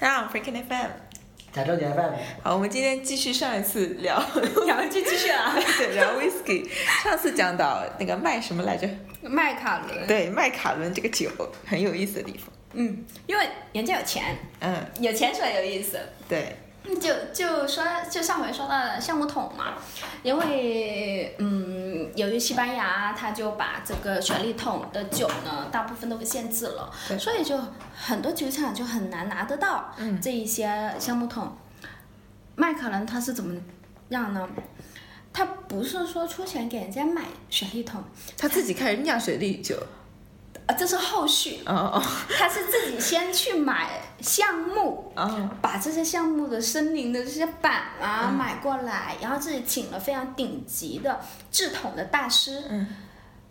[0.00, 0.90] 大家好，Freaking FM。
[1.52, 2.12] 假周年 FM。
[2.44, 4.16] 好，我们今天继续上一次聊，
[4.64, 5.52] 聊就继续啊。
[5.76, 6.68] 对，聊 Whisky。
[7.02, 8.88] 上次讲到那个麦什么来着？
[9.22, 10.06] 麦卡伦。
[10.06, 11.28] 对，麦卡伦这个酒
[11.66, 12.48] 很有意思的地方。
[12.74, 14.36] 嗯，因为人家有钱。
[14.60, 14.76] 嗯。
[15.00, 15.98] 有钱是很有意思。
[16.28, 16.54] 对。
[17.00, 19.74] 就就说就上回说到的橡木桶嘛，
[20.22, 27.58] 因为嗯，由于西班牙他就把这个雪莉桶的酒呢，大部分都给限制了，所以就
[27.94, 31.56] 很多酒厂就很难拿得到这一些橡木桶。
[32.56, 33.54] 麦卡伦他是怎么
[34.08, 34.48] 样呢？
[35.32, 38.02] 他不是说出钱给人家买雪莉桶，
[38.36, 39.76] 他自己开始酿雪莉酒。
[40.66, 41.60] 啊，这是后续。
[41.66, 42.02] 哦哦，
[42.36, 45.12] 他是自己先去买橡木，
[45.60, 52.86] 把这些项目的森林的这些板啊买过来，然后自己请了非常顶级的制桶的大师，嗯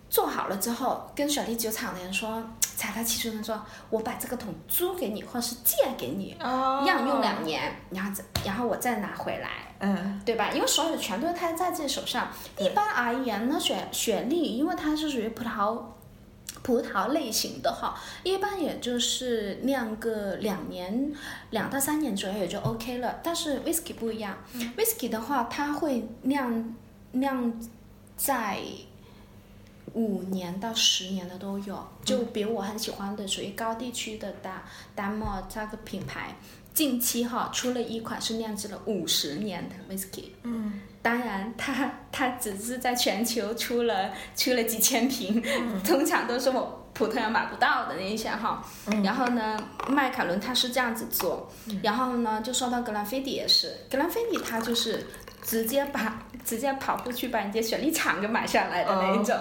[0.10, 9.50] 做好了之后，跟雪莉酒厂的人说，财大气粗的说，我把这个桶租给你，或者是借给你，让用两年，然后再然后我再拿回来，
[9.80, 10.50] 嗯，对吧？
[10.54, 12.30] 因为所有的权都是他在自己手上。
[12.58, 15.78] 一般而言呢，雪雪莉，因为它是属于葡萄。
[16.68, 21.14] 葡萄类型的哈，一般也就是酿个两年，
[21.52, 23.22] 两到三年左右也就 OK 了。
[23.24, 24.38] 但是 whisky 不一样
[24.76, 26.76] ，whisky 的话，它会酿
[27.14, 27.58] 酿
[28.18, 28.60] 在
[29.94, 31.88] 五年到十年的都有。
[32.04, 34.62] 就比如我很喜欢的，属于高地区的丹
[34.94, 36.36] 丹莫这个品牌，
[36.78, 40.26] 近期哈出了一款是酿制了五十年的 whisky。
[40.44, 40.80] 嗯。
[41.02, 45.42] 当然，它它只是在全球出了出了几千瓶，
[45.84, 48.64] 通常都是我普通人买不到的那一些哈。
[49.04, 55.08] 然后呢，麦卡伦它是这样子做，然后呢，就说到格兰菲迪也是，格兰菲迪它就是
[55.42, 59.36] 直接把直接跑过去把人家雪莉厂给买下来的那一种，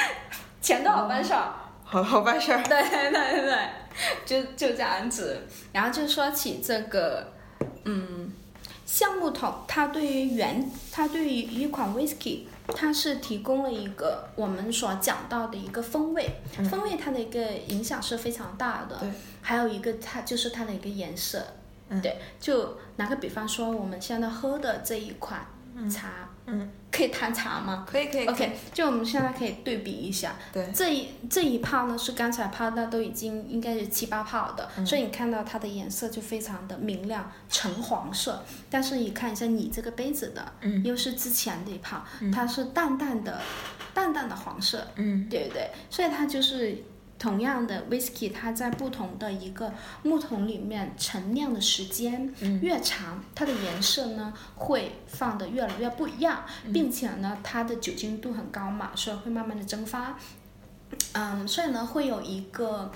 [0.62, 1.52] 钱都好办事儿，
[1.92, 2.62] 好好办事儿。
[2.62, 3.68] 对对对对，
[4.24, 5.42] 就就这样子。
[5.72, 7.32] 然后就说起这个，
[7.84, 8.32] 嗯。
[8.84, 16.28] 橡木桶，它对于原，它对于一款 whisky，它是提供了一个我们所讲到的一个风味，
[16.68, 18.98] 风味它的一个影响是非常大的。
[18.98, 19.10] 对，
[19.40, 21.42] 还有一个它就是它的一个颜色。
[22.02, 25.40] 对，就拿个比方说，我们现在喝的这一款
[25.90, 26.28] 茶。
[26.28, 26.28] 嗯，
[26.90, 27.86] 可以谈茶吗？
[27.88, 28.26] 可以可以。
[28.26, 30.34] OK，就我们现在可以对比一下。
[30.52, 30.70] 对。
[30.74, 38.44] 这一这一泡呢是刚才泡到都已经应该是七八泡的，所以你看到它的颜色就非常的明亮橙黄色。
[38.68, 43.40] 但是你看一下你这个杯子的，嗯，又是之前的一泡，它是淡淡的
[43.94, 45.70] 淡淡的黄色，嗯，对不对？
[45.88, 46.76] 所以它就是。
[47.22, 49.72] 同样的 whisky，它在不同的一个
[50.02, 56.44] 木桶里面陈酿的时间越长，它的颜色呢会放的越来越不一样，
[56.74, 60.18] 并且呢它的酒精度很高嘛，所以会慢慢的蒸发。
[61.12, 62.90] 嗯，所以呢会有一个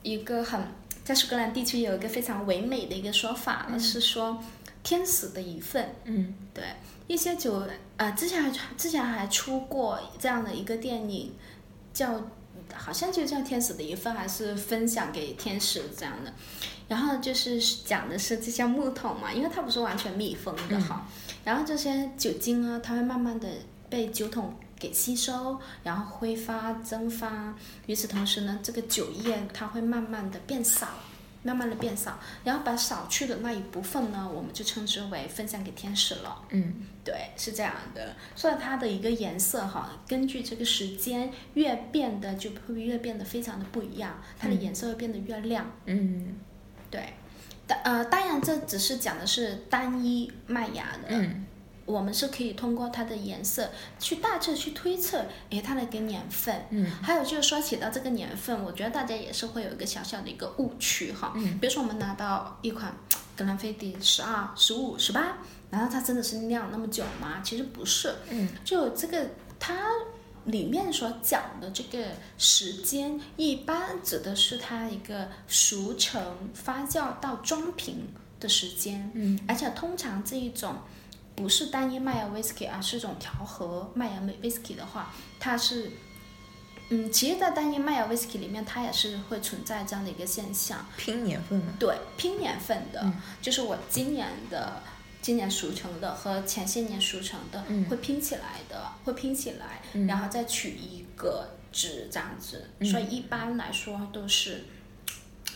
[0.00, 0.58] 一个很
[1.04, 4.42] 在苏格兰地区有一个非常唯美的一个说法，是说
[4.82, 5.94] 天使的一份。
[6.04, 6.64] 嗯，对，
[7.08, 7.62] 一些酒
[7.98, 11.34] 呃之前还之前还出过这样的一个电影
[11.92, 12.22] 叫。
[12.76, 16.32] 好像就叫天使的一份，还是分享给天使这样的。
[16.88, 21.06] 然后就是讲的是这些木桶嘛，因为它不是完全密封的哈。
[21.44, 23.48] 然后这些酒精啊，它会慢慢的
[23.90, 27.54] 被酒桶给吸收，然后挥发蒸发。
[27.86, 30.88] 与此同时呢，这个酒液它会慢慢的变少。
[31.46, 36.42] 慢慢的变少，然后把少去的那一部分呢，我们就称之为分享给天使了。
[36.50, 38.16] 嗯，对，是这样的。
[38.34, 45.70] 所以它的一个颜色哈，根据这个时间越变得就会越变得非常的不一样，它的颜色会变得越亮。
[45.84, 46.36] 嗯，
[46.90, 47.14] 对。
[47.68, 51.08] 当呃，当然这只是讲的是单一麦芽的。
[51.08, 51.46] 嗯。
[51.86, 53.70] 我们是可以通过它的颜色
[54.00, 56.66] 去大致去推测，诶，它的一个年份。
[56.70, 56.90] 嗯。
[57.00, 61.32] 还有就是说起到这个年份，我觉得大家也是会有一个小小的一个误区哈。
[61.36, 61.58] 嗯。
[61.60, 62.92] 比如说我们拿到一款
[63.36, 65.38] 格兰菲迪十二、十五、十八，
[65.70, 67.40] 难道它真的是酿那么久吗？
[67.44, 68.12] 其实不是。
[68.30, 68.48] 嗯。
[68.64, 69.24] 就这个
[69.60, 69.76] 它
[70.46, 72.04] 里面所讲的这个
[72.36, 76.20] 时间，一般指的是它一个熟成、
[76.52, 78.08] 发酵到装瓶
[78.40, 79.08] 的时间。
[79.14, 79.38] 嗯。
[79.46, 80.74] 而且通常这一种。
[81.36, 85.92] 不是单一麦芽 whisky 啊，是一种调和麦芽 whisky 的话，它是，
[86.88, 90.86] 嗯，其实，在单一麦芽 whisky 里面，它也是会存在这样的一个现象。
[90.96, 91.72] 拼年份的。
[91.78, 93.12] 对，拼年份的，
[93.42, 94.82] 就是我今年的，
[95.20, 102.70] 今年熟成的和前些年熟成的会拼起来的，会拼起来，然后再取一个值这样子。
[102.90, 104.64] 所以一般来说都是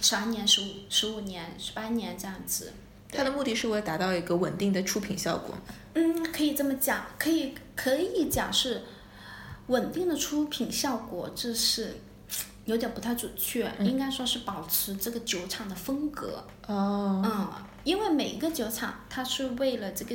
[0.03, 2.75] 十二年、十五、十五年、十八年这样子。
[3.13, 5.55] 它的目的是为了达到一个稳定的出品效果。
[5.95, 8.83] 嗯，可以这么讲，可以可以讲是
[9.67, 11.97] 稳定的出品效果，这是
[12.65, 16.45] 有点不太准确，应该说是保持这个酒厂的风格。
[16.67, 17.49] 哦，嗯，
[17.83, 20.15] 因为每一个酒厂它是为了这个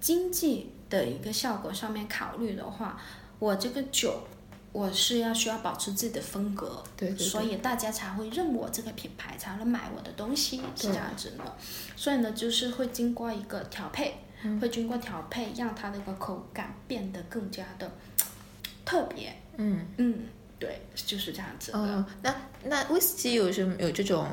[0.00, 2.98] 经济的一个效果上面考虑的话，
[3.38, 4.22] 我这个酒
[4.72, 11.56] 我是要需要保持自己的风格，对对对所以大家才会认我这个品牌，才能买我的东西，是这样子的。
[11.94, 17.90] 所以呢，就是会经过一个调配，嗯会经过调配，让它的一个口感变得更加的
[18.84, 19.36] 特别。
[19.58, 20.20] 嗯，嗯，
[20.58, 21.78] 对，就是这样子的。
[21.78, 22.34] 哦，那
[22.64, 24.26] 那威士忌有什么有这种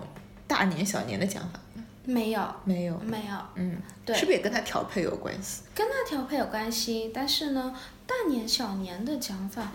[0.48, 1.84] 大年小年的讲法吗？
[2.06, 3.36] 没有，没有，没有。
[3.56, 5.64] 嗯，对是不是也跟它调配有关系？
[5.76, 7.76] 跟它调配有关系，但是呢，
[8.08, 9.72] 大年小年的讲法，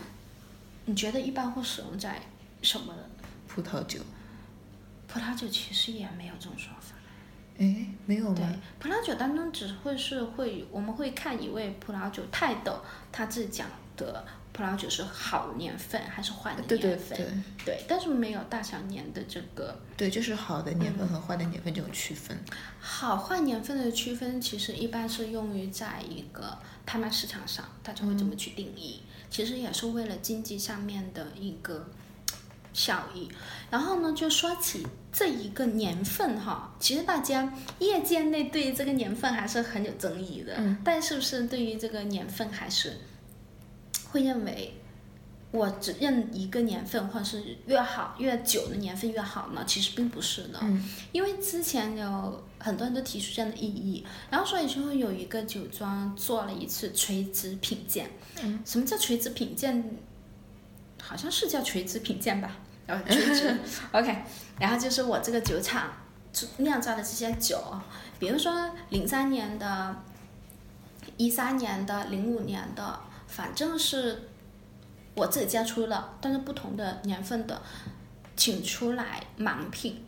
[0.86, 2.20] 你觉得一般会使用在
[2.62, 2.94] 什么？
[3.48, 4.00] 葡萄酒？
[5.06, 6.94] 葡萄酒其实也没有这种说法。
[7.58, 8.44] 哎，没有对？，
[8.80, 12.80] 葡萄酒当中只会是会，我们会看一位葡萄酒泰斗
[13.12, 17.26] 他自己讲的葡萄酒是好年份还是坏的对对年份，对
[17.64, 22.36] 对但是没有大小年的这个对，就是好的年份和坏的年份这种区分。
[22.80, 29.00] 好坏年份的区分，其实一般是用于在一个拍卖市场上，大家会这么去定义。
[29.34, 31.90] 其实也是为了经济上面的一个
[32.72, 33.28] 效益。
[33.68, 40.54] 然后呢，就说起这一个年份哈，其实大家业界内对于这个年份还是很有争议的。
[40.58, 42.96] 嗯但是不是对于这个年份还是
[44.12, 44.72] 会认为？
[45.54, 49.62] 我只认一个年份，或者是越好越久的年份越好呢？
[49.64, 58.10] 其实并不是的，嗯因为之前有很多人都提出这样的异议，然后所以就会有一个酒庄做了一次垂直品鉴。
[58.42, 59.96] 嗯，什么叫垂直品鉴？
[61.00, 62.56] 好像是叫垂直品鉴吧？
[62.88, 63.56] 然后垂直，
[63.92, 64.24] OK。
[64.58, 65.92] 然后就是我这个酒厂
[66.56, 67.62] 酿造的这些酒，
[68.18, 70.02] 比如说零三年的、
[71.16, 72.98] 一三年的、零五年的，
[73.28, 74.30] 反正是
[75.14, 77.62] 我自己家出了，但是不同的年份的，
[78.36, 80.04] 请出来盲品。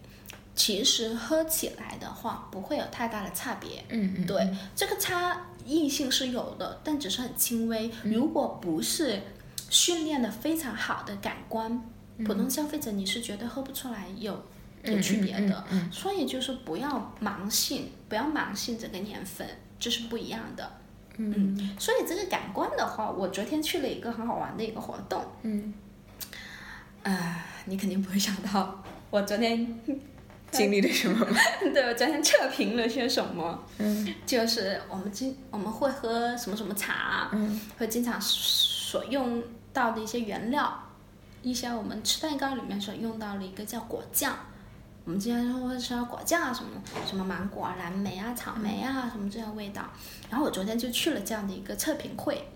[0.55, 3.85] 其实喝起来的话，不会有太大的差别。
[3.91, 7.91] 嗯嗯，对，这个差异性是有的，但只是很轻微。
[8.05, 9.21] 如果不是
[9.69, 11.79] 训练的非常好的感官，
[12.25, 14.43] 普通消费者你是绝对喝不出来有
[14.85, 15.63] 有区别的。
[15.71, 19.47] 嗯嗯所以就是不要盲信，不要盲信这个年份，
[19.79, 20.73] 这是不一样的。
[21.19, 25.25] 嗯，所以这个感官的话，我昨天去了一个很好玩的一个活动。
[25.43, 25.73] 嗯，
[27.03, 29.67] 啊、你肯定不会想到，我昨天
[30.51, 31.37] 经历了什么吗？
[31.75, 33.63] 对我昨天测评了些什么。
[33.79, 39.43] 嗯就是我们经我们会喝什么什么茶，嗯会经常所用
[39.73, 40.83] 到的一些原料，
[41.43, 44.37] 一些我们吃蛋糕里面所用到的一个叫果酱，
[45.07, 46.71] 我们经常会吃到果酱啊什么
[47.07, 49.83] 什么芒果啊、蓝莓啊、草莓啊什么这样味道。
[50.29, 52.47] 然后我昨天就去了这样的一个测评会，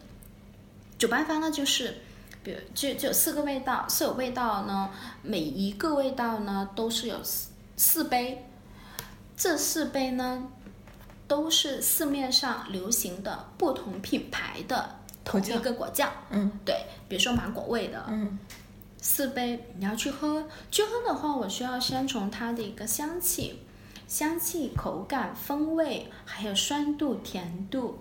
[0.98, 2.02] 主办方呢就是。
[2.42, 4.88] 比如就就有四个味道，四个味道呢，
[5.20, 8.46] 每一个味道呢都是有四四杯，
[9.36, 10.42] 这四杯呢
[11.28, 16.10] 都是市面上流行的不同品牌的同一个果酱。
[16.30, 18.38] 嗯对，比如说芒果味的嗯
[19.00, 23.60] 四杯，你要去喝，去喝的话，我需要先从它的一个香气、
[24.06, 28.00] 香气、口感、风味，还有酸度、甜度。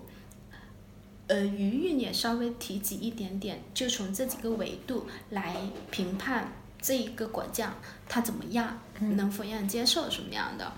[1.28, 5.56] 呃，余韵也稍微提及一点点，就从这几个维度来
[5.90, 6.52] 评判
[6.82, 7.72] 这一个果酱
[8.08, 10.72] 它怎么样，能否让人接受什么样的。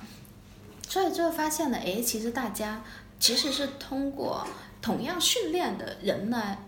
[0.87, 2.85] 所以就会发现了，哎，其实大家
[3.19, 4.47] 其实是通过
[4.83, 6.59] 同样训练的人呢，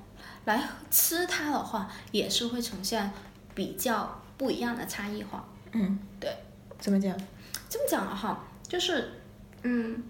[0.47, 3.13] 来吃它的话，也是会呈现
[3.55, 5.47] 比较不一样的差异化。
[5.73, 6.31] 嗯，对，
[6.79, 7.17] 怎么讲？
[7.69, 9.11] 这么讲了哈，就是，
[9.63, 10.03] 嗯，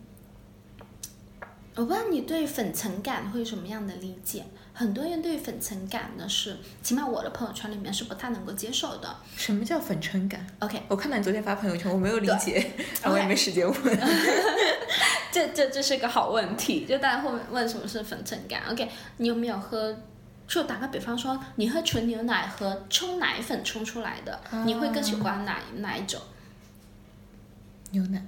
[1.74, 4.44] 我不知道你对粉尘感会有什么样的理解？
[4.74, 9.16] 很多人对粉尘感呢是，起码我的朋友圈里面是不太能够接受的。
[9.36, 13.76] 什么叫粉尘感？OK，我看到你昨天发朋友圈，我没有理解，然后我也没时间问。
[15.30, 19.96] 这这这是个好问题，就大家会问什么是粉尘感？OK，你有没有喝？
[20.46, 26.20] 就打个比方说，你喝纯牛奶和冲奶粉冲出来的，你会更喜欢哪哪一种
[27.90, 28.24] 牛奶。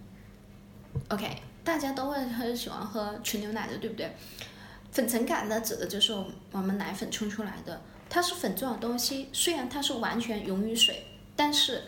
[1.08, 4.14] ？OK，大家都会很喜欢喝纯牛奶的，对不对？
[4.90, 6.14] 粉尘感呢，指的就是
[6.50, 11.06] 我们奶粉冲出来的，它是粉状的东西，虽然它是完全溶于水，
[11.36, 11.82] 但是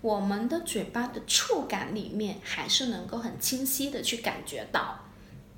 [0.00, 5.00] 我们的嘴巴的触感里面还是能够很清晰的去感觉到，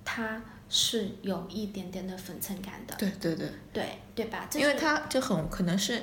[0.02, 0.40] 它
[0.71, 4.49] 是有一点点的粉尘感的，对对对，对对吧？
[4.55, 6.00] 因为它就很可能是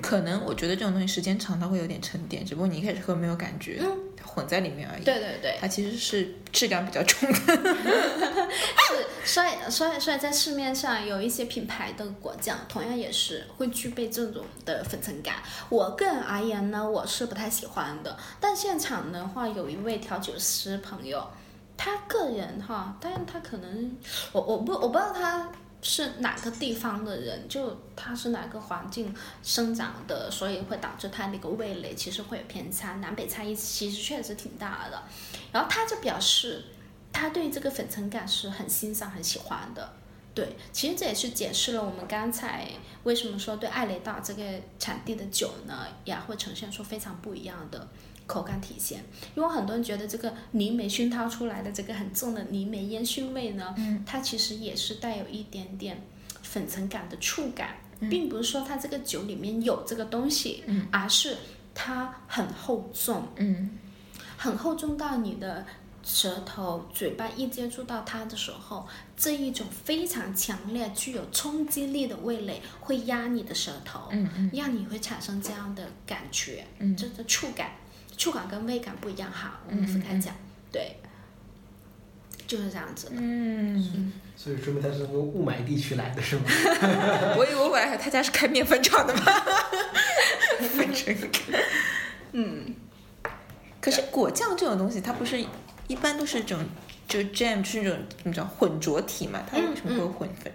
[0.00, 3.82] 可能我觉得这种东西时间长它会有点沉淀，只不过你一开始喝没有感觉，
[4.22, 5.02] 混在里面而已。
[5.02, 7.38] 对对对，它其实是质量比较重的。
[8.50, 15.36] 是，所以所以所以在市面上有一些品牌的果酱，同样也是会具备这种的粉尘感。
[15.68, 18.18] 我个人而言呢，我是不太喜欢的。
[18.38, 21.26] 但现场的话，有一位调酒师朋友，
[21.82, 23.96] 他个人哈，但是他可能
[24.32, 25.50] 我我不我不知道他。
[25.82, 35.02] 是哪个地方的人，就他是哪个环境生长的，所以会导致他那个味蕾其实会有偏差，南北差异其实确实挺大的。
[35.50, 36.62] 然后他就表示，
[37.10, 39.90] 他对这个粉尘感是很欣赏、很喜欢的。
[40.34, 42.68] 对，其实这也是解释了我们刚才
[43.04, 44.44] 为什么说对艾雷岛这个
[44.78, 47.88] 产地的酒呢，也会呈现出非常不一样的
[48.30, 49.02] 口感体现。
[49.34, 54.04] 因为很多人觉得这个泥煤熏陶出来的这个很重的泥煤烟熏味呢，嗯。
[54.06, 56.00] 它其实也是带有一点点
[56.42, 58.08] 粉尘感的触感，嗯。
[58.08, 61.36] 并不是说它这个酒里面有这个东西，而是
[61.74, 63.70] 它很厚重，嗯。
[64.36, 65.66] 很厚重到你的
[66.02, 74.50] 舌头、嘴巴一接触到它的时候，这一种非常强烈、具有冲击力的味蕾会压你的舌头，嗯嗯。
[74.54, 76.96] 让你会产生这样的感觉，嗯。
[76.96, 77.72] 这个触感，
[78.20, 80.34] 触感跟味感不一样哈，我们分开讲，
[80.70, 80.94] 对，
[82.46, 83.12] 就是这样子的。
[83.16, 86.42] 嗯，所以说明他是从雾霾地区来的是吗？
[87.38, 89.22] 我以为我本来他家是开面粉厂的嘛，
[90.76, 91.62] 粉尘感。
[92.32, 92.74] 嗯，
[93.80, 95.42] 可是果酱这种东西，它不是
[95.88, 96.62] 一般都是这种
[97.08, 99.42] 就 jam 就是那种怎么叫混浊体嘛？
[99.50, 100.52] 它为什么会有混粉？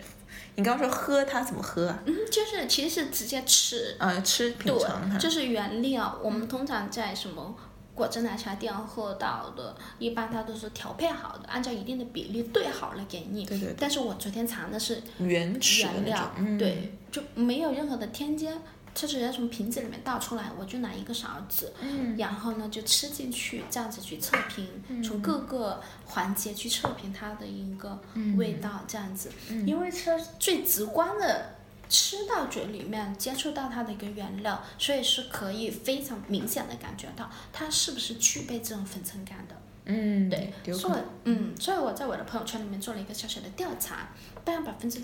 [0.55, 1.99] 你刚刚说喝它怎么喝啊？
[2.05, 5.19] 嗯，就是其实是直接吃，呃，吃品尝它对，。
[5.19, 6.19] 就是原料。
[6.23, 7.55] 我们通常在什么
[7.93, 13.45] 果汁奶茶店喝到的，一般它都是调配好的，按照一定的比例兑好了给你。
[13.45, 18.51] 对对对，但是我昨天尝的是原始的那种原料，，嗯，对，就没有任何的添加，
[18.95, 28.01] 它直接从瓶子里面倒出来，我就拿一个勺子，嗯然后呢就吃进去，这样子去测评，从各个环节去测评它的一个
[28.37, 31.53] 味道，这样子，嗯因为它最直观的。
[31.87, 39.55] 吃到嘴里面，接触到它的一个原料，所以是可以非常明显的感觉到它是不是具备这种粉尘感的。
[39.85, 40.99] 嗯，对，所以。
[41.25, 44.09] 嗯，所以我在我的朋友圈里面做了一个小小的调查，
[44.43, 44.99] 大概百分之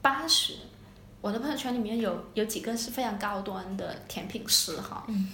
[0.00, 0.54] 八十，
[1.24, 5.32] 我的朋友圈里面有有几个是非常高端的甜品师哈，嗯，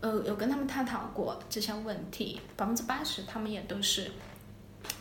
[0.00, 4.08] 呃，有跟他们探讨过这些问题，百分之八十他们也都是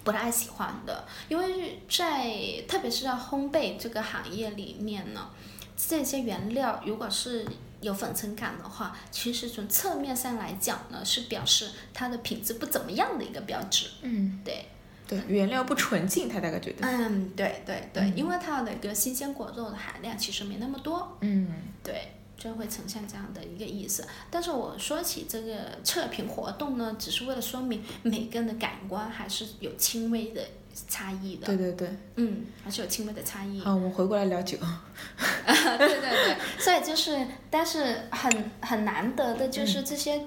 [0.03, 2.33] 不太喜欢的，因为在
[2.67, 5.29] 特别是在烘焙这个行业里面呢，
[5.77, 7.45] 这些原料如果是
[7.81, 13.85] 有粉尘感的话，其实从侧面上来讲呢，是表示它的品质不怎么样的一个标志。
[14.01, 14.65] 嗯，对，
[15.11, 16.87] 对，原料不纯净，他大概觉得。
[16.87, 21.49] 嗯，对对对，嗯因为它的一个新鲜果肉的含量其实没那么多，嗯
[21.83, 24.07] 对，就会呈现这样的一个意思。
[24.29, 30.41] 但是我说起这个测评活动呢，只是为了说明每个人的感官还是有轻微的
[30.87, 31.89] 差异的，对对对。
[32.15, 33.59] 嗯，还是有轻微的差异。
[33.59, 34.57] 好，我们回过来聊酒。
[35.77, 40.25] 对对对，所以就是，但是很很难得的就是这些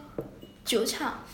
[0.62, 1.25] 酒厂，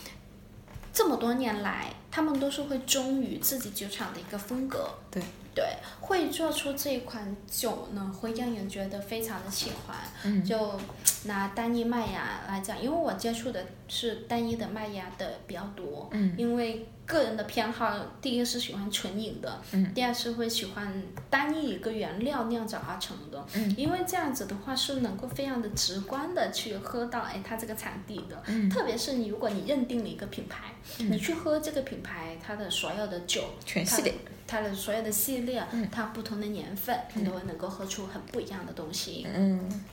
[1.01, 4.87] 这么多年来，他们都是会忠于自己酒厂的一个风格。
[5.09, 5.19] 对
[5.55, 5.65] 对，
[5.99, 9.97] 会做出这一款酒呢，会让人觉得非常的喜欢。
[10.23, 10.79] 嗯就
[11.23, 19.93] 拿单一麦芽来讲，因为我接触的是单一的麦芽的比较多，嗯因为个人的偏好，第一个是喜欢纯饮的，嗯。
[19.93, 23.75] 第二是会喜欢单一一个原料酿造而成的，嗯。
[23.77, 28.69] 因为这样子的话是能够非常的直观的去喝到，哎，它这个产地的，嗯。
[28.69, 34.13] 特别是你如果你认定了一个品牌，你去喝这个品牌它的所有的酒，全系列。
[34.47, 35.87] 它的所有的系列，嗯。
[35.91, 39.27] 它不同的年份，你都会能够喝出很不一样的东西。
[39.33, 39.83] 嗯。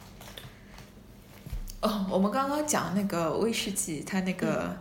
[1.81, 4.77] 哦，我们刚刚讲那个威士忌，它那个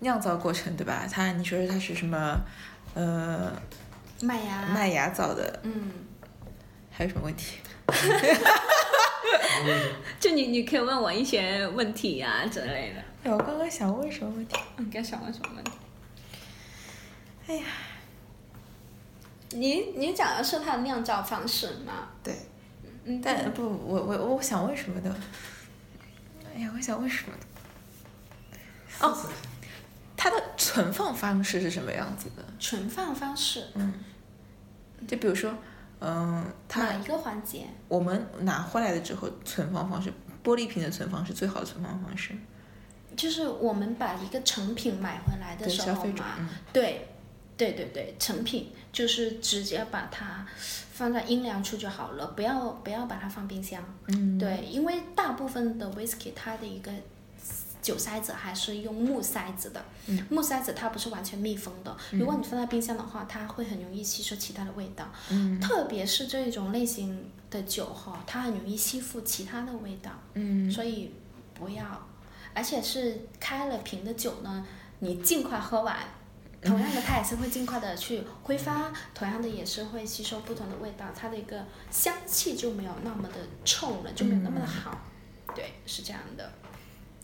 [0.00, 1.06] 酿造过程，对吧？
[1.10, 2.40] 它你说它是什么？
[2.94, 3.52] 呃，
[4.22, 5.92] 麦芽，麦芽造的，嗯，
[6.90, 7.58] 还有什么问题？
[10.18, 13.00] 就你你可以问我一些问题啊之类的。
[13.24, 14.56] 哎，我刚刚想问什么问题？
[14.76, 15.72] 你该想问什么问题？
[17.46, 17.64] 哎呀，
[19.50, 22.08] 你你讲的是它的酿造方式吗？
[22.22, 22.34] 对，
[23.04, 25.14] 嗯，但不，我我我想问什么的？
[26.54, 27.46] 哎呀，我想问什么的？
[29.06, 29.16] 哦，
[30.18, 32.44] 它的存放方式是什么样子的？
[32.58, 33.94] 存放方式嗯，
[35.06, 35.54] 就比如说，
[36.00, 37.68] 嗯，它哪一个环节？
[37.86, 42.34] 我们拿回来的之后，存放方式，玻璃瓶的存放是最好的存放方式。
[43.16, 47.08] 就是我们把一个成品买回来的对时候嘛，嗯对，
[47.56, 50.44] 对对对，成品就是直接把它
[50.92, 53.82] 放在阴凉处就好了，不要不要把它放冰箱。
[54.08, 56.92] 嗯，对，因为大部分的 whisky 它的一个
[57.80, 71.14] 酒塞子还是用木塞子的，嗯木塞子它不是完全密封的，如果你放在冰箱的话，它会很容易吸收其他的味道，嗯特别是这种类型的酒哈，它很容易吸附其他的味道，嗯所以
[71.54, 72.08] 不要，
[72.54, 74.66] 而且是开了瓶的酒呢，
[74.98, 75.96] 你尽快喝完。
[76.60, 84.98] 同样的，它也是会尽快的去挥发，同样的也是会吸收不同的味道，它的一个香气就没有那么的冲了，就没有那么的好。
[85.54, 86.52] 对，是这样的。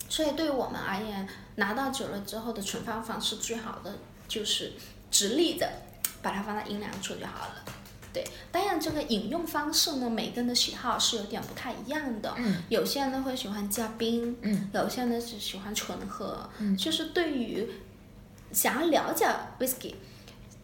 [0.07, 3.97] 所以对于我们而言，拿到酒了之后的存放方式最好的
[4.27, 4.73] 就是
[5.09, 5.69] 直立的
[6.21, 7.63] 把它放在阴凉处就好了。
[8.13, 12.33] 对，当然这个饮用方式呢，每个人的喜好是有点不太一样的。
[12.37, 16.49] 嗯，有些人呢会喜欢加冰，嗯，有些人呢是喜欢纯喝。
[16.59, 17.69] 嗯就是对于
[18.53, 19.27] 想要了解
[19.59, 19.95] whisky，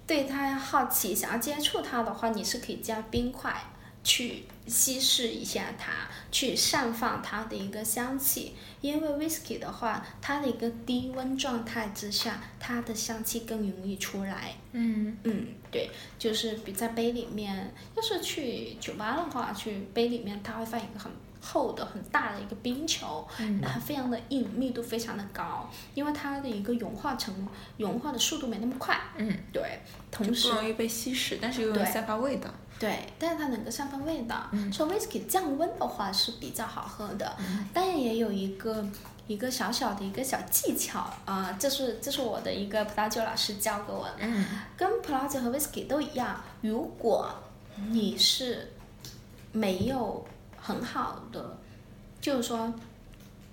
[0.08, 3.62] 对它好奇，想要接触它的话，你是可以加冰块
[4.02, 5.92] 去稀释一下它，
[6.32, 8.56] 去散放它的一个香气。
[8.80, 14.56] 因为 whisky 的话，它的一个低温状态之下，它的香气更容易出来。
[14.72, 27.48] 嗯嗯，对，就是比在杯里面，要是去酒吧的话，去杯里面它会放一个很厚的、很大的一个冰球，嗯它非常的硬，密度非常的高，因为它的一个融化成
[27.78, 29.00] 融化的速度没那么快。
[29.18, 32.50] 嗯，对，同时不容易被稀释，但是又能散发味道。
[32.82, 34.48] 对，但是它能够散发味道。
[34.52, 38.84] 嗯说 whisky 降温的话是比较好喝的，嗯当然也有一个
[39.28, 44.16] 一个小小的一个小技巧啊、这是这是我的一个葡萄酒老师教给我的。
[44.22, 44.46] 嗯
[44.76, 47.30] 跟葡萄酒和 whisky 都一样，如果
[47.92, 48.74] 你是
[49.52, 50.26] 没有
[50.60, 51.56] 很好的，
[52.20, 52.74] 就是说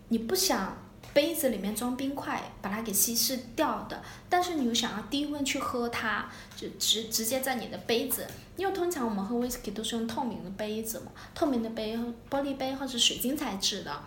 [0.09, 0.75] 你不想
[1.15, 11.97] 杯子里面装冰块把它给稀释掉的，但是你又想要低温去喝它，就直直接在你的杯子，因为通常我们喝 whisky 都是用透明的杯子嘛，透明的杯、
[12.31, 14.03] 玻璃杯或者水晶材质的，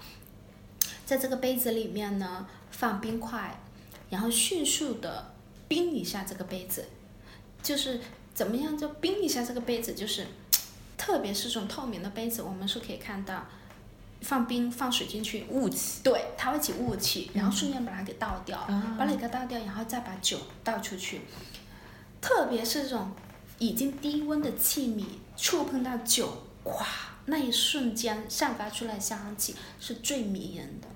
[1.05, 3.59] 在这个杯子里面呢放冰块，
[4.09, 5.33] 然后迅速的
[5.67, 6.85] 冰一下这个杯子，
[7.61, 7.99] 就是
[8.33, 10.27] 怎么样就冰一下这个杯子，就是
[10.97, 13.45] 特别是这种透明的杯子，我们是可以看到
[14.21, 16.01] 放冰放水进去，雾气。
[16.03, 21.21] 对，它会起雾气，然后顺便把它给倒掉，啊把它给倒掉，然后再把酒倒出去。
[22.21, 23.11] 特别是这种
[23.57, 25.03] 已经低温的器皿
[25.35, 26.31] 触碰到酒，
[26.63, 26.83] 咵，
[27.25, 30.87] 那一瞬间散发出来的香气是最迷人的。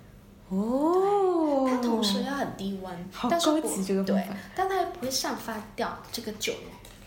[0.50, 6.54] 哦，它同时要很低温，好但是不高级这个对，但它又不会散发掉这个酒，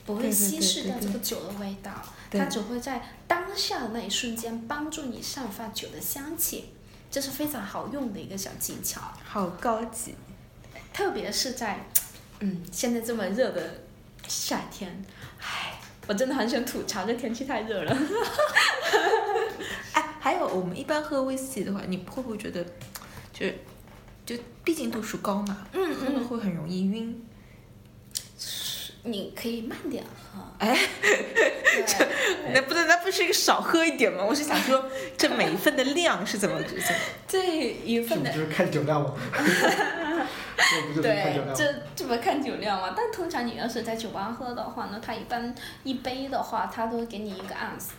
[0.09, 1.93] 不会稀释掉这个酒的味道，
[2.31, 6.71] 对它只会在当下的那一瞬间帮助你散发酒的香气，
[7.11, 10.15] 这是非常好用的一个小技巧，好高级。
[10.95, 11.87] 特别是在
[12.41, 13.83] 嗯现在这么热的
[14.27, 15.05] 夏天，
[15.43, 17.95] 唉，我真的很想吐槽，这天气太热了。
[19.93, 22.65] 哎，还有我们一般喝威士忌的话，你会不会觉得，
[23.31, 23.59] 就是，
[24.25, 27.23] 就毕竟度数高嘛，嗯喝了会很容易晕。
[29.05, 30.77] 你可以慢点喝，哎，
[31.87, 32.07] 这
[32.53, 34.25] 那不是那不是一个少喝一点吗？
[34.25, 34.85] 我是想说，
[35.17, 36.83] 这每一份的量是怎么怎么？
[37.27, 37.39] 这
[37.85, 39.15] 一份的这不就是看酒量吗？
[40.59, 41.55] 这不就是看酒对，量？
[41.55, 42.93] 这这不看酒量嘛？
[42.97, 47.93] 但通常你要是在酒吧喝的话呢，它一般一杯的话，它都会给你一个盎司，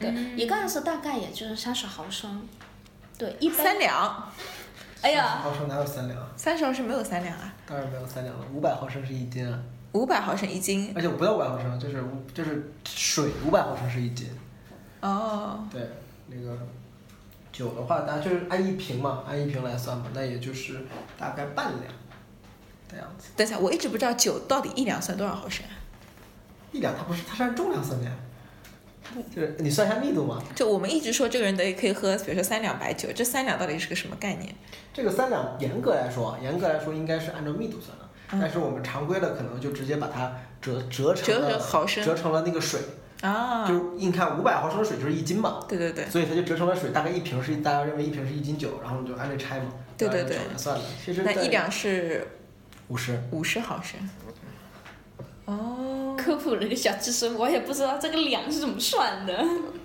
[0.00, 2.46] 对，一个盎司大概也就是三十毫升，
[3.16, 3.54] 对，一杯。
[3.54, 4.30] 三两，
[5.00, 6.28] 哎呀，毫升哪有三两啊？
[6.36, 9.58] 三十毫升没有三两啊，当然没有三两了，五百毫升是一斤啊，
[9.92, 10.92] 五百毫升一斤。
[10.94, 14.28] 而且不到五百毫升，就是五就是水五百毫升是一斤。
[15.00, 15.80] 哦，对，
[16.26, 16.58] 那个
[17.52, 20.84] 酒的话，大家就是按一瓶嘛，按一瓶来算嘛，那也就是
[21.18, 21.92] 大概半两
[22.88, 23.28] 的样子。
[23.36, 25.72] 等一下，我一直不知道酒到底一两算多少毫升啊？
[26.72, 28.12] 一两它不是，它是按重量算的呀。
[29.34, 34.54] 就是你算一下密度嘛，就我们一直说这个人得可以喝，比如说三两白酒，这三两到底是个什么概念？
[34.92, 42.80] 这个三两严格来说，严格来说应该是按照密度算的，嗯但是我们常规的可能就直接把它折折成折了成毫升折成了那个水，
[43.22, 50.84] 啊，就硬看五百毫升的水就是一斤嘛，对对对，所以它就折成了水，大概一瓶是大家认为一瓶是一斤酒，然后就按这拆嘛，对对对算了。
[51.04, 52.26] 其实在那一两是
[52.88, 53.98] 五十，五十毫升。
[55.46, 55.97] 哦，
[56.28, 59.42] 科普了个小知识，我也不知道这个两是怎么算的。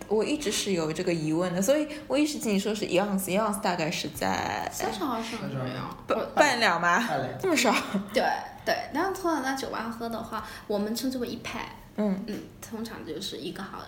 [0.10, 5.73] 我一直是有这个疑问的，所以我一直跟你说是一盎司，一盎司大概是在三十毫升左右。
[6.06, 7.08] 半半两吗？
[7.41, 7.73] 这么少？
[8.13, 8.21] 对
[8.65, 13.79] 对，然后通常在酒吧喝的话，我们称之为一派，嗯嗯，通常就是一个毫，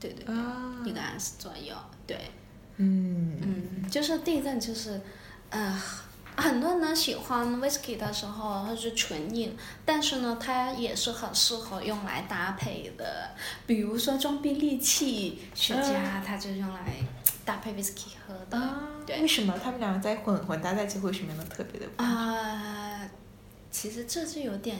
[0.00, 1.74] 对对，啊，一个盎司左右，
[2.06, 2.16] 对。
[2.78, 4.98] 嗯嗯，就是地震，就是，
[5.50, 5.78] 呃，
[6.40, 13.30] 很多人呢喜欢 whisky 的时候它是纯饮，但是呢它也是很适合用来搭配的，
[13.66, 16.94] 比如说装逼利器雪茄，它就用来
[17.44, 18.58] 搭配 whisky 喝的。
[18.58, 21.86] 啊，对为什么他们两个在混混搭在一起会有什么样的特别的？
[22.02, 23.08] 啊、
[23.70, 24.78] 其实这就有点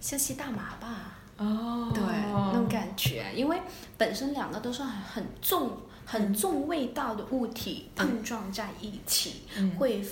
[0.00, 1.18] 像吸大麻吧。
[1.36, 3.60] 哦，对，那种感觉，因为
[3.98, 9.70] 本身两个都是很很重、很重味道的物体碰撞在一起，嗯。
[9.76, 10.04] 会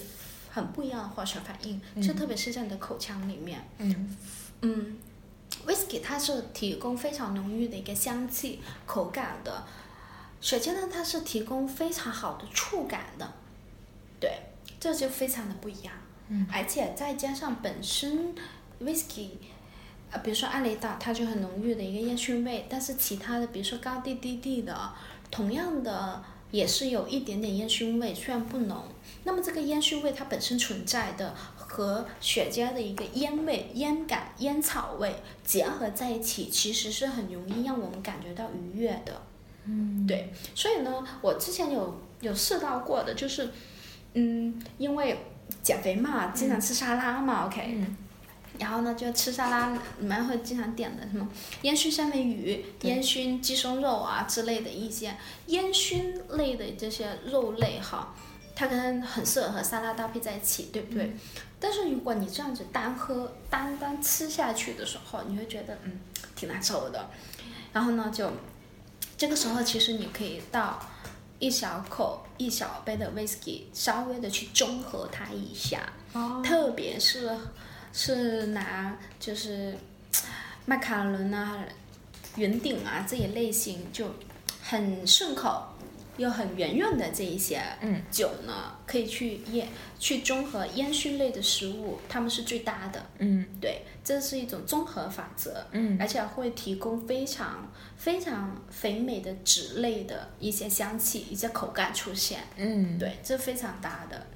[0.50, 1.80] 很不一样的化学反应。
[1.94, 2.02] 嗯。
[2.02, 4.16] 这特别是在你的口腔里面，嗯。
[4.62, 4.98] 嗯
[5.66, 9.64] ，whisky 它是提供非常浓郁的一个香气、口感的，
[10.40, 13.32] 雪茄呢它是提供非常好的触感的，
[14.20, 14.30] 对，
[14.78, 15.92] 这就非常的不一样。
[16.28, 16.46] 嗯。
[16.52, 18.34] 而且再加上本身
[18.80, 19.30] whisky，
[20.10, 24.92] 呃，比如说艾雷岛，它就很浓郁的一个烟熏味，但是其他的，比如说高地低地的，
[25.32, 28.84] 同样的也是有一点点烟熏味，虽然不浓。
[29.24, 35.14] 那么这个烟熏味它本身存在的和雪茄的一个烟味、烟感、烟草味
[35.44, 39.22] 结合在一起，其实是很容易让我们感觉到愉悦的。
[39.64, 43.48] 嗯，对，所以呢，我之前有有试到过的，就是，
[44.14, 45.16] 嗯，因为
[45.62, 47.96] 减肥嘛，经常吃沙拉嘛，OK，、嗯
[48.62, 51.28] 然后呢，就吃沙拉，你们会经常点的什么
[51.62, 55.14] 烟熏三文鱼、烟熏鸡胸肉啊之类的一些
[55.46, 58.14] 烟熏类的这些肉类哈，
[58.54, 61.12] 它跟很适合和沙拉搭配在一起，对不对？
[61.58, 65.98] 但是如果你这样子单喝、单单吃下去的时候，你会觉得嗯
[66.36, 67.10] 挺难受的。
[67.72, 68.30] 然后呢，就
[69.16, 70.78] 这个时候其实你可以倒
[71.40, 75.92] 一小口、一小杯的 whisky，稍微的去中和它一下。
[76.12, 77.36] 哦，特别是
[77.92, 79.76] 是拿就是
[80.64, 81.64] 麦卡伦啊、
[82.36, 84.14] 圆顶啊这一类型就
[84.62, 85.64] 很顺口
[86.16, 89.66] 又很圆润的这一些嗯酒呢，可以去烟
[89.98, 93.06] 去中和烟熏类的食物，它们是最搭的。
[93.18, 95.66] 嗯对，这是一种综合法则。
[95.72, 102.98] 嗯而且会提供非常非常肥美的脂类的一些香气、一些口感出现，嗯，。
[102.98, 104.26] 对，这非常搭的。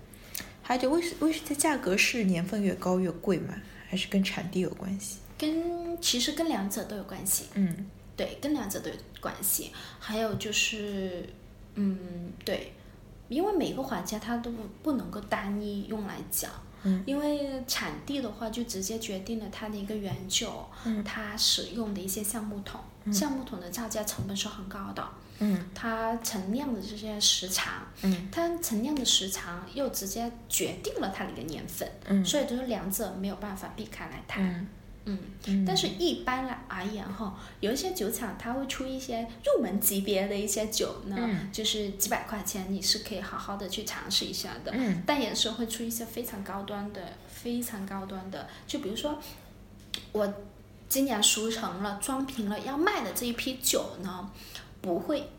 [0.66, 3.54] 还有就威士威士忌价格是年份越高越贵吗？
[3.88, 5.18] 还是跟产地有关系？
[5.38, 9.70] 跟其实跟两者都有关系，嗯对，跟两者都有关系。
[10.00, 11.24] 还有就是，
[11.76, 12.72] 嗯，对，
[13.28, 14.50] 因为每个环节它都
[14.82, 16.50] 不能够单一用来讲，
[16.82, 25.64] 嗯因为产地的话就直接决定了它的一个原酒，嗯它使用的一些橡木桶，嗯橡木桶的造价成本是很高的，嗯。
[25.74, 28.28] 它陈酿的这些时长，嗯。
[28.30, 32.24] 它陈酿的时长又直接决定了它的一个年份，嗯。
[32.24, 34.66] 所以就是两者没有办法避开来谈。
[35.04, 35.64] 嗯。
[35.64, 41.52] 但是一般来而言哈，有一些酒厂它会出一些入门级别的一些酒呢，嗯。
[41.52, 45.02] 就是几百块钱你是可以好好的去尝试一下的，嗯。
[45.06, 49.16] 但也是会出一些非常高端的、非常高端的，就比如说
[50.10, 50.34] 我
[50.88, 54.30] 今年熟成了、装瓶了要卖的这一批酒呢，
[54.80, 55.30] 不会。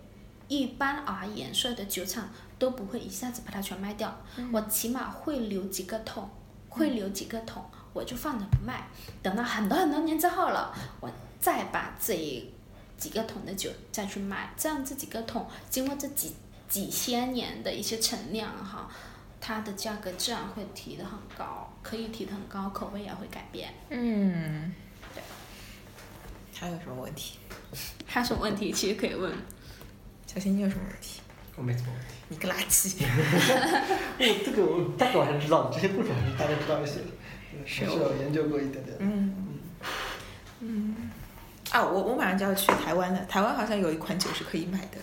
[0.49, 4.17] 一般而言，所有的酒厂都不会一下子把它全卖掉，
[4.53, 6.29] 我起码会留几个桶，
[6.69, 8.87] 会留几个桶，我就放着不卖。
[9.21, 12.49] 等到很多很多年之后了，我再把这
[12.97, 16.33] 几个桶的酒再去卖，这样这几个桶经过这几
[16.69, 18.89] 几千年的一些陈酿哈，
[19.41, 23.73] 它的价格自然会提得很高，可以提得很高，口味也会改变。
[23.89, 24.86] 嗯，对。
[26.59, 27.37] 还有什么问题？
[28.05, 28.71] 还有什么问题？
[28.71, 29.31] 其实可以问。
[30.25, 31.21] 小新，你有什么问题？
[31.55, 32.13] 我没什么问题。
[32.29, 32.95] 你个垃圾！
[34.19, 37.05] 我这个我大概我还是知道的，这些故事还是大概知道一些的，
[37.53, 38.93] 嗯是还是有研究过一点点的。
[38.99, 39.59] 嗯
[40.59, 40.95] 嗯
[41.71, 43.23] 啊，我我马上就要去台湾了。
[43.25, 44.97] 台湾好像有一款酒是可以买的，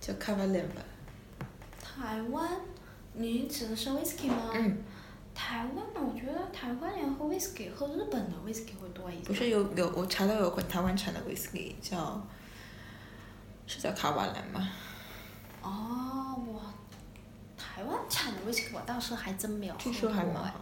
[0.00, 0.82] 叫 Cavalan 吧。
[1.80, 2.50] 台湾，
[3.14, 4.50] 你指的是 whisky 吗？
[4.54, 4.78] 嗯，
[5.34, 9.24] 台湾呢，我觉得台湾人喝 whisky 喝日本的 whisky 会多一点。
[9.24, 12.24] 不是有有我查到有款台湾产的 whisky 叫
[13.66, 14.68] 是叫卡瓦兰吗？
[15.62, 16.62] 哦，我
[17.56, 19.92] 台湾产的 whisky 我倒是还真没有喝过。
[19.92, 20.60] 据说还蛮好。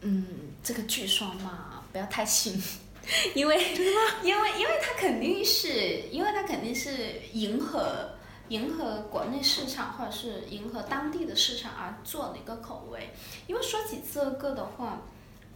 [0.00, 0.26] 嗯，
[0.62, 2.60] 这个据说嘛，不要太信，
[3.34, 3.74] 因为？
[4.22, 8.10] 因为因为它肯定是，因为它肯定是迎合
[8.48, 13.12] 迎合国内市场或者是迎合当地的市场而做的一个口味。
[13.46, 15.00] 因为说起这个的话，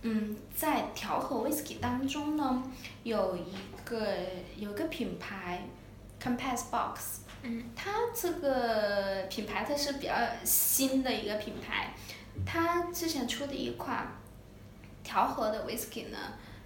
[0.09, 2.63] 嗯，在调和 whisky 当中呢，
[3.03, 3.53] 有一
[3.85, 4.07] 个
[4.57, 5.65] 有一个品牌
[6.23, 10.15] Compass Box，嗯，它这个品牌它是比较
[10.45, 11.93] 新的一个品牌，
[12.47, 14.07] 它之前出的一款
[15.03, 16.19] 调和的 whisky 呢，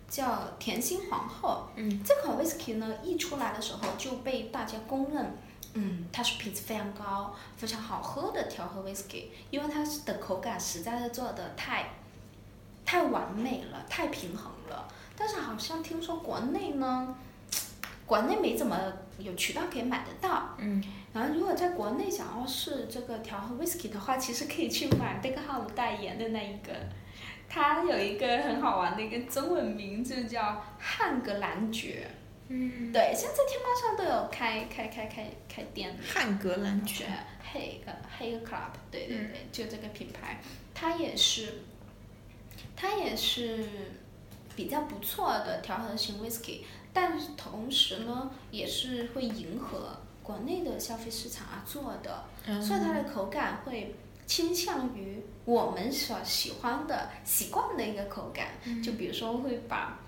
[0.06, 1.66] 叫甜心皇后。
[1.76, 5.34] 嗯这款 whisky 呢一出来的时候就被大家公认
[5.72, 11.88] 嗯，它是品质非常高、非常好喝的调和 whisky，因为它的口感实在是做的太，
[12.90, 14.88] 太完美了，太平衡了。
[15.16, 17.14] 但是好像听说国内呢，
[18.04, 18.76] 国内没怎么
[19.18, 20.56] 有渠道可以买得到。
[20.58, 20.82] 嗯。
[21.12, 26.72] 然后如果在国内想要试这个调和 whisky 的话，其实可以去买 Big House 代言的那一个，
[27.48, 32.10] 它有一个很好玩的一个中文名字叫汉格兰爵。
[32.48, 32.90] 嗯。
[32.92, 35.96] 对，现在天猫上都有开开开开开店。
[36.04, 37.06] 汉格兰爵。
[37.52, 40.40] 黑个黑个 club，对对对，就这个品牌，
[40.74, 41.62] 它也是，
[42.80, 43.66] 它也是
[44.56, 46.60] 比较不错的调和型 whisky，
[46.92, 52.24] 但是同时呢，也是会迎合国内的消费市场而做的，
[52.62, 53.94] 所以它的口感会
[54.26, 58.48] 倾向于我们所喜欢的、习惯的一个口感，
[58.82, 59.99] 就比如说会把。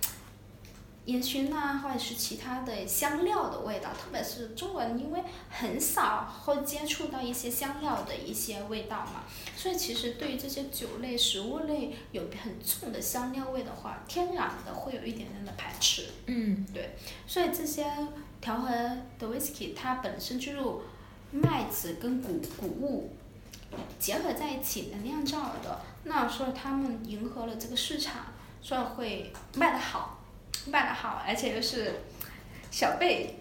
[1.07, 9.25] 烟熏呐，或者是其他的香料的味道，特别是中国人，因为很少会接触到一些香料的一些味道嘛，
[9.57, 16.07] 所以其实对于这些酒类、食物类有很重的香料味的话，天然的会有一点点的排斥。
[16.27, 16.95] 嗯，对，
[17.27, 17.85] 所以这些
[18.41, 18.69] 调和
[19.19, 20.59] 的 whisky 它本身就是
[21.33, 23.17] 麦子跟谷谷物
[23.99, 28.27] 结合在一起的酿造的，那所以他们迎合了这个市场，
[28.61, 30.21] 所以会卖得好。
[30.67, 32.01] 卖的好，而且又是
[32.71, 33.37] 小贝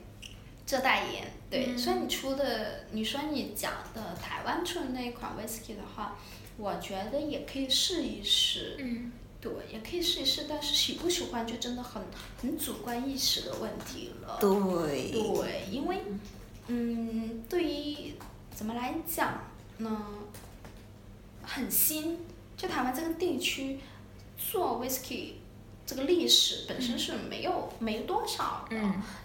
[0.65, 6.17] 这代言，对，所以你出的，你说你讲的台湾出的那一款 whisky 的话，
[6.57, 12.01] 我觉得也可以试一试，嗯，对，也可以试一试，但是喜不喜欢就真的很
[12.41, 15.97] 很主观意识的问题了，对，对，因为，
[16.67, 18.13] 嗯，对于
[18.55, 19.43] 怎么来讲
[19.77, 20.05] 呢，
[21.43, 22.17] 很新，
[22.57, 23.79] 就台湾这个地区
[24.37, 25.33] 做 whisky。
[25.91, 28.77] 这个历史本身是没有没多少的，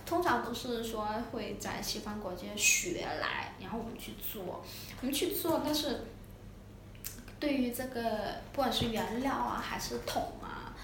[0.04, 4.64] 通常都是说会在西方国家学来，然后我们去做，
[5.00, 6.00] 我们去做，但是
[7.38, 10.74] 对于这个不管是原料啊还是桶啊，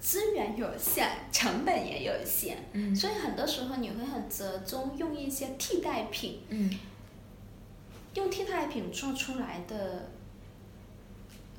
[0.00, 2.56] 资源有限，成本也有限，
[2.92, 6.40] 所以很多时候你会很折中用一些替代品，
[8.14, 10.10] 用替代品做出来的。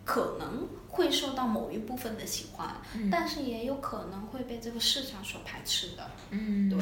[0.05, 2.75] 可能会受到某一部分的喜欢，
[3.11, 6.09] 但是也有可能会被这个市场所排斥的。
[6.31, 6.79] 嗯，对。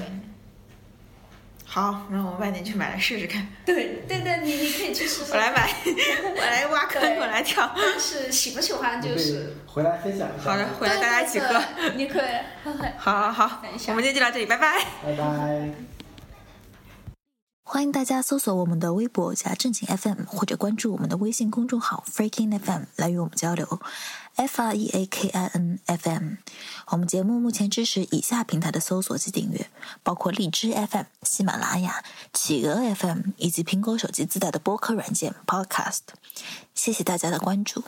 [1.70, 3.46] 好，那我晚点去买来试试看。
[3.66, 5.34] 对对对，你你可以去试试。
[5.34, 7.70] 我来买， 我来挖坑，我来跳。
[7.76, 10.52] 但是喜不喜欢就是回来分享一下。
[10.52, 11.62] 好的，回来大家一起喝。
[11.98, 12.30] 你可以
[12.64, 12.86] 喝喝。
[12.98, 14.80] 好好好，我们今天就到这里，拜拜。
[15.04, 15.97] 拜拜。
[17.70, 23.82] 欢迎大家搜索我们的微博加正经 FM，或者关注我们的微信公众号 Freaking FM 来与我们交流。
[24.36, 26.36] F R E A K I N F M。
[26.88, 29.70] 我们节目目前支持以下平台的搜索及订阅，
[30.02, 32.02] 包括荔枝 FM、喜马拉雅、
[32.32, 36.04] 企鹅 FM 以及苹果手机自带的播客软件 Podcast。
[36.74, 37.84] 谢谢大家的关注。